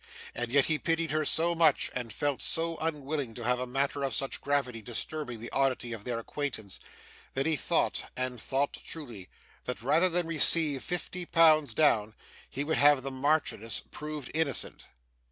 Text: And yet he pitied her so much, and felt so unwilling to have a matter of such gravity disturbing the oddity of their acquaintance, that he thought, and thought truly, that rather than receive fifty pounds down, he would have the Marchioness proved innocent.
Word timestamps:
And 0.33 0.51
yet 0.51 0.65
he 0.65 0.79
pitied 0.79 1.11
her 1.11 1.23
so 1.23 1.53
much, 1.53 1.91
and 1.93 2.11
felt 2.11 2.41
so 2.41 2.75
unwilling 2.77 3.35
to 3.35 3.43
have 3.43 3.59
a 3.59 3.67
matter 3.67 4.01
of 4.01 4.15
such 4.15 4.41
gravity 4.41 4.81
disturbing 4.81 5.39
the 5.39 5.51
oddity 5.51 5.93
of 5.93 6.05
their 6.05 6.17
acquaintance, 6.17 6.79
that 7.35 7.45
he 7.45 7.55
thought, 7.55 8.05
and 8.17 8.41
thought 8.41 8.75
truly, 8.83 9.29
that 9.65 9.83
rather 9.83 10.09
than 10.09 10.25
receive 10.25 10.81
fifty 10.81 11.23
pounds 11.27 11.75
down, 11.75 12.15
he 12.49 12.63
would 12.63 12.77
have 12.77 13.03
the 13.03 13.11
Marchioness 13.11 13.83
proved 13.91 14.31
innocent. 14.33 14.87